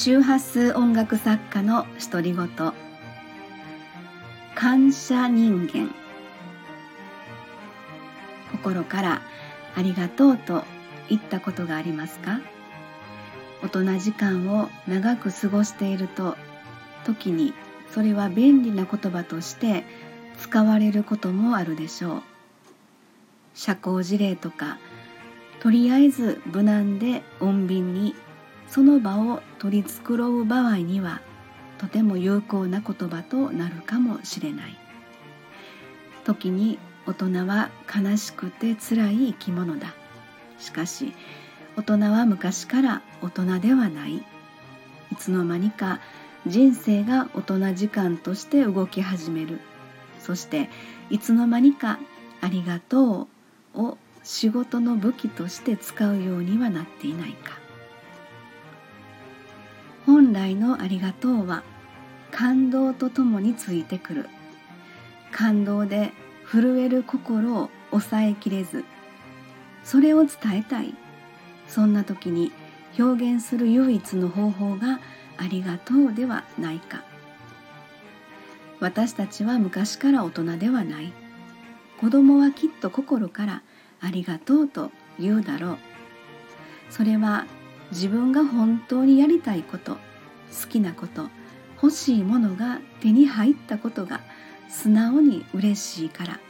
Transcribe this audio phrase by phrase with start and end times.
[0.00, 2.48] 周波数音楽作家の独り言。
[4.54, 5.92] 感謝人間。
[8.52, 9.22] 心から
[9.74, 10.62] ありがとうと
[11.08, 12.38] 言ったことがありますか？
[13.64, 16.36] 大人時間を長く過ごしていると
[17.04, 17.52] 時に
[17.92, 19.84] それは便利な言葉として
[20.38, 22.22] 使われることもあるでしょう。
[23.56, 24.78] 社交辞令とか
[25.58, 28.14] とりあえず無難で穏便に
[28.68, 31.20] その場を取り繕う場合には
[31.78, 34.76] とても有効な言葉となるかもしれない。
[36.24, 39.94] 時に大人は悲しくて辛い生き物だ。
[40.58, 41.14] しかし
[41.76, 44.16] 大人は昔から大人ではない。
[45.10, 46.00] いつの間にか
[46.46, 49.60] 人生が大人時間として動き始める。
[50.20, 50.68] そして
[51.08, 51.98] いつの間にか
[52.42, 53.28] 「ありがと
[53.74, 57.67] う」を仕事の武器として使うようにはなっていないか。
[60.28, 61.62] 本来のありがとうは
[62.30, 64.28] 感動とともについてくる。
[65.32, 66.12] 感動で
[66.44, 68.84] 震える心を抑えきれず
[69.84, 70.94] それを伝えたい。
[71.66, 72.52] そんな時に
[72.98, 75.00] 表現する唯一の方法が
[75.38, 77.02] ありがとうではないか。
[78.80, 81.10] 私たちは昔から大人ではない。
[81.98, 83.62] 子供はきっと心から
[84.02, 85.78] ありがとうと言うだろう。
[86.90, 87.46] それは
[87.92, 89.96] 自分が本当にやりたいこと
[90.50, 91.28] 好きなこと
[91.80, 94.20] 欲しいものが手に入ったことが
[94.68, 96.40] 素直に嬉しいから。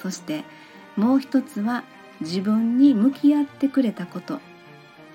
[0.00, 0.44] そして
[0.96, 1.84] もう一つは
[2.20, 4.40] 自分に向き合ってくれたこと。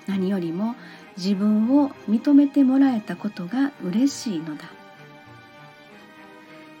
[0.06, 0.74] 何よりも
[1.18, 4.64] 自分を認めてもらえたことが嬉しいのだ。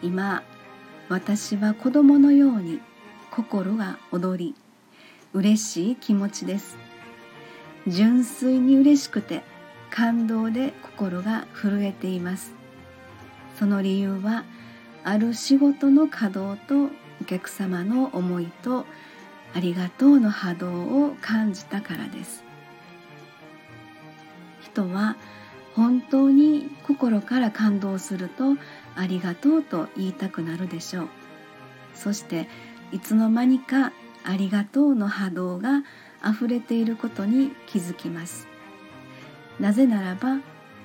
[0.02, 0.42] 今
[1.08, 2.80] 私は子供のように
[3.30, 4.54] 心が躍り
[5.34, 6.78] 嬉しい気持ちです。
[7.86, 9.42] 純粋に嬉しくて
[9.90, 12.54] 感動で心が震えています。
[13.58, 14.44] その理由は
[15.04, 16.90] ある仕事の稼働と
[17.20, 18.86] お客様の思いと
[19.54, 22.44] ありがとうの波動を感じたからです。
[24.60, 25.16] 人は
[25.74, 28.56] 本当に心から感動すると
[28.96, 31.08] ありがとうと言いたくなるでしょう。
[31.94, 32.48] そして
[32.92, 33.92] いつの間にか
[34.24, 35.82] ありがとうの波動が
[36.28, 38.47] 溢れていることに気づきます。
[39.60, 40.38] なぜならば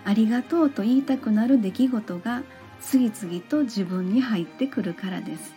[0.06, 2.44] ありがとうと言いたくなる出来事が
[2.82, 5.54] 次々と自分に入ってくるからです。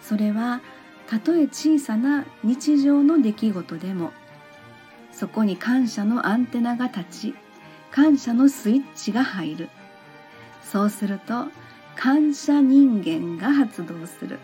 [0.00, 0.60] それは
[1.06, 4.12] たとえ小さな日常の出来事でも
[5.12, 7.34] そこに感謝のアンテナが立ち
[7.90, 9.68] 感謝のスイッチが入る。
[10.64, 11.46] そうすると
[11.94, 14.38] 感謝人間が発動する。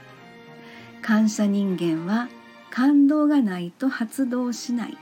[1.00, 2.28] 感謝人間は
[2.70, 4.98] 感動がないと発動しない。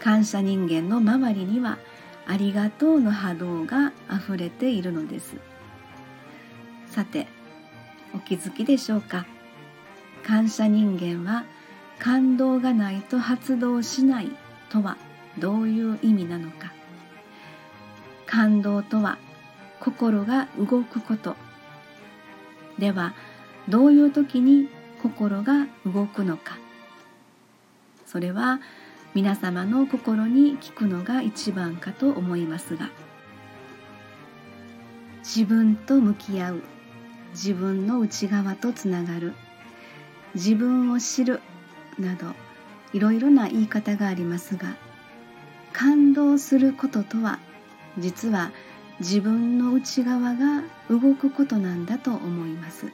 [0.00, 1.78] 感謝人間の周りには
[2.26, 5.36] ありがとうの波動があふれているのです。
[6.88, 7.26] さて
[8.14, 9.26] お気づきでしょうか？
[10.24, 11.44] 感謝人間は
[11.98, 14.30] 感動がないと発動しない
[14.70, 14.96] とは
[15.38, 16.72] どういう意味なのか？
[18.26, 19.18] 感動とは
[19.80, 21.36] 心が動くこと。
[22.78, 23.14] では
[23.68, 24.68] どういう時に
[25.02, 26.58] 心が動くのか？
[28.06, 28.60] それは
[29.16, 32.90] 皆様の心に聞くのが一番かと思いますが
[35.20, 36.62] 自分と向き合う
[37.30, 39.32] 自分の内側とつながる
[40.34, 41.40] 自分を知る
[41.98, 42.26] など
[42.92, 44.76] いろいろな言い方がありますが
[45.72, 47.38] 感動することとは
[47.96, 48.52] 実は
[49.00, 52.92] 自分の内側が動くことなんだと思います。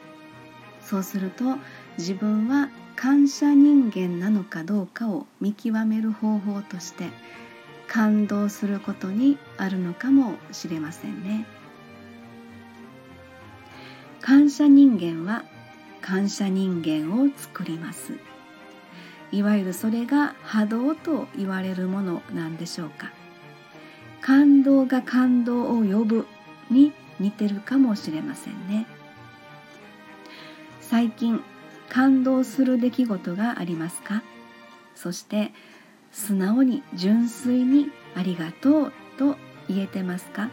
[0.93, 1.57] そうすると
[1.97, 7.09] 自分は感謝人間なのかどうかを見極める方法として
[7.89, 11.47] 感動することにあるのかもしれませんね。
[14.21, 15.45] 感謝人間は
[16.03, 18.19] 感謝人間を作ります。
[19.31, 23.13] いわゆるそれが波動と言われるものなんでしょうか。
[24.21, 26.27] 感動が感動を呼ぶ
[26.71, 28.87] に似てるかもしれませんね。
[30.93, 31.41] 最近
[31.89, 34.23] 感動する出来事がありますか？
[34.95, 35.51] そして
[36.11, 39.37] 素直に純粋にありがとうと
[39.71, 40.51] 言えてますか？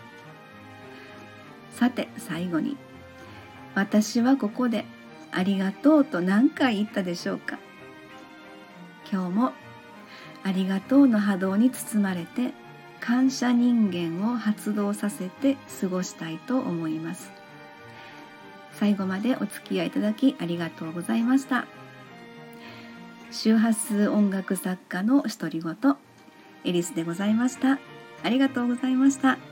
[1.74, 2.78] さて最後に
[3.76, 4.86] 私はここで
[5.34, 7.60] ありがとうと何回言ったでしょうか？
[9.12, 9.52] 今日も
[10.46, 12.54] ありがとうの波動に包まれて
[13.02, 17.30] 感謝人間を発動させて過ごしたいと思います。
[18.80, 21.66] 最後までお付き合いいただきありがとうございました
[23.30, 25.76] 周波数音楽作家の独り言
[26.64, 27.78] エリスでございました
[28.24, 29.49] ありがとうございました。